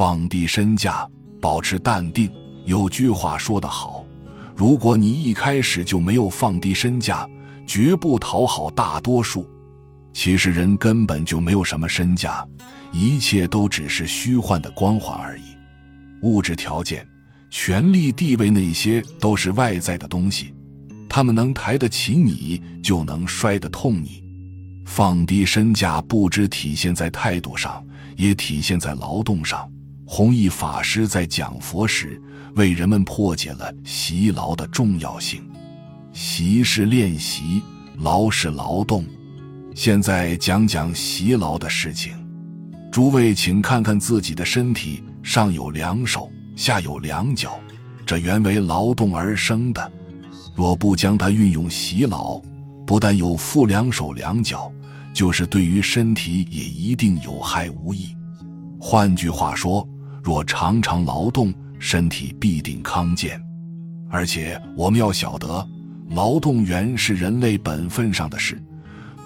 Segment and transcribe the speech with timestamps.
[0.00, 1.06] 放低身价，
[1.42, 2.32] 保持淡定。
[2.64, 4.02] 有句话说得好，
[4.56, 7.28] 如果你一开始就没有放低身价，
[7.66, 9.46] 绝不讨好大多数。
[10.14, 12.42] 其实人根本就没有什么身价，
[12.90, 15.42] 一切都只是虚幻的光环而已。
[16.22, 17.06] 物质条件、
[17.50, 20.54] 权力、地位那些都是外在的东西，
[21.10, 24.24] 他们能抬得起你，就能摔得痛你。
[24.86, 27.84] 放低身价，不知体现在态度上，
[28.16, 29.70] 也体现在劳动上。
[30.12, 32.20] 弘一法师在讲佛时，
[32.56, 35.40] 为人们破解了习劳的重要性。
[36.12, 37.62] 习是练习，
[37.98, 39.04] 劳是劳动。
[39.72, 42.12] 现在讲讲习劳的事情。
[42.90, 47.60] 诸位，请看看自己的身体，上有两手，下有两脚，
[48.04, 49.92] 这原为劳动而生的。
[50.56, 52.42] 若不将它运用习劳，
[52.84, 54.72] 不但有负两手两脚，
[55.14, 58.08] 就是对于身体也一定有害无益。
[58.80, 59.88] 换句话说，
[60.22, 63.40] 若常常劳动，身体必定康健。
[64.08, 65.66] 而且我们要晓得，
[66.10, 68.60] 劳动原是人类本分上的事，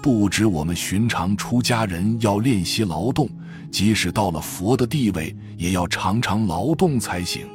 [0.01, 3.29] 不止我们寻常出家人要练习劳动，
[3.71, 7.45] 即使到了佛的地位，也要常常劳动才行。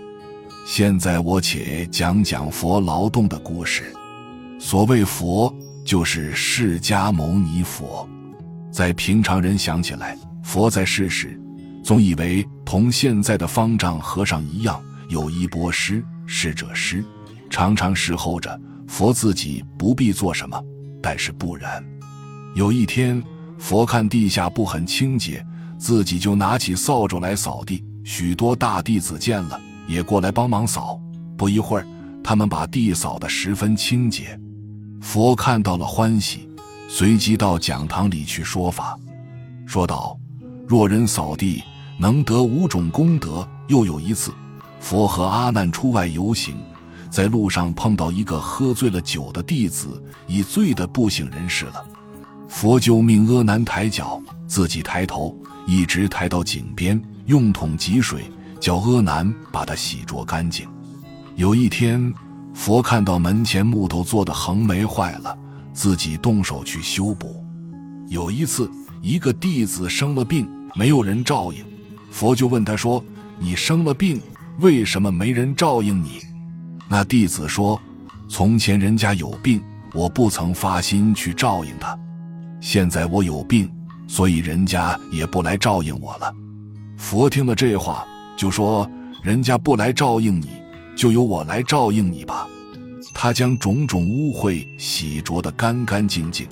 [0.67, 3.85] 现在我且讲讲佛劳动的故事。
[4.59, 5.55] 所谓佛。
[5.83, 8.07] 就是释迦牟尼佛，
[8.71, 11.41] 在平常人想起来，佛在世时，
[11.83, 17.05] 总以为同现在的方丈和尚一样，有衣钵师、侍者师，
[17.51, 20.57] 常常侍候着佛，自己不必做什么。
[21.03, 21.85] 但是不然，
[22.55, 23.21] 有一天，
[23.59, 25.45] 佛看地下不很清洁，
[25.79, 27.85] 自己就拿起扫帚来扫地。
[28.05, 30.97] 许多大弟子见了，也过来帮忙扫。
[31.37, 31.85] 不一会儿，
[32.23, 34.39] 他们把地扫得十分清洁。
[35.01, 36.49] 佛看到了欢喜，
[36.89, 38.97] 随即到讲堂里去说法，
[39.67, 40.17] 说道
[40.69, 41.65] ：“若人扫地
[42.01, 44.33] 能得五种功德。”又有一次，
[44.81, 46.57] 佛和阿难出外游行，
[47.11, 51.85] 在路上碰到一个喝醉了酒的弟子，已醉得不省人事了。
[52.49, 58.25] 佛就命阿难抬脚，自己抬头，一直抬到井边，用桶汲水，
[58.59, 60.67] 叫阿难把它洗濯干净。
[61.37, 62.13] 有一天。
[62.53, 65.39] 佛看到门前木头做的横眉坏了，
[65.73, 67.45] 自己动手去修补。
[68.09, 68.69] 有一次，
[69.01, 71.65] 一个弟子生了病，没有人照应，
[72.11, 73.03] 佛就问他说
[73.39, 74.21] ：“你生了病，
[74.59, 76.21] 为什么没人照应你？”
[76.89, 77.81] 那弟子说
[78.29, 79.63] ：“从前人家有病，
[79.95, 81.97] 我不曾发心去照应他；
[82.61, 83.71] 现在我有病，
[84.09, 86.35] 所以人家也不来照应我了。”
[86.99, 88.05] 佛听了这话，
[88.37, 88.89] 就说
[89.23, 90.51] ：“人家不来照应你。”
[90.97, 92.47] 就由我来照应你吧。
[93.15, 96.47] 他将种种污秽洗濯得干干净净，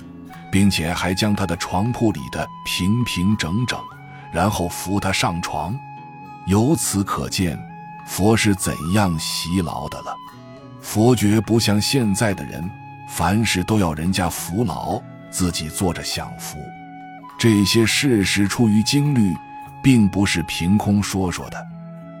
[0.51, 3.77] 并且还将他的床铺里的平平整整，
[4.31, 5.77] 然后扶他上床。
[6.45, 7.57] 由此可见，
[8.07, 10.15] 佛是怎样洗劳的了。
[10.81, 12.67] 佛觉不像现在的人，
[13.07, 16.57] 凡事都要人家扶劳，自己坐着享福。
[17.37, 19.33] 这些事实出于经律，
[19.83, 21.67] 并不是凭空说说的。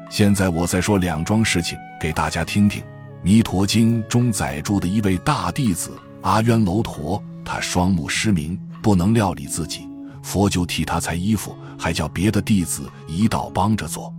[0.09, 2.81] 现在我再说两桩事情给大家听听。
[3.21, 5.91] 《弥陀经》中载著的一位大弟子
[6.21, 9.88] 阿渊楼陀，他双目失明，不能料理自己，
[10.29, 14.13] 佛就替他裁衣服，还叫别的弟子一道帮着做。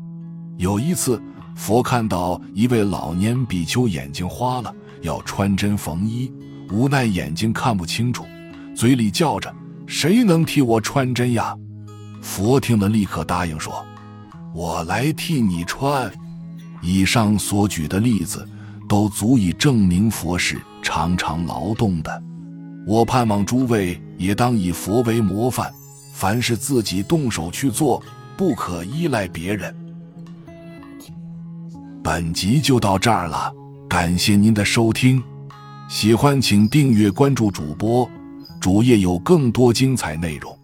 [0.56, 1.22] 有一次，
[1.54, 6.28] 佛看到一位老年比丘眼睛花了，要穿针缝衣，
[6.72, 8.24] 无奈眼睛看不清楚，
[8.74, 9.54] 嘴里叫着
[9.86, 11.56] ：“谁能替我穿针呀？”
[12.20, 13.72] 佛听了，立刻答应说。
[14.52, 16.10] 我来替你穿。
[16.82, 18.44] 以上所举的例子，
[18.88, 22.20] 都足以证明佛是常常劳动的。
[22.84, 25.72] 我盼望诸位也当以佛为模范，
[26.12, 28.02] 凡是自己动手去做，
[28.36, 29.74] 不可依赖别人。
[32.02, 33.52] 本集就到这儿了，
[33.88, 35.22] 感谢您的收听，
[35.88, 38.08] 喜欢请订阅关注主播，
[38.60, 40.59] 主页有更多精彩内容。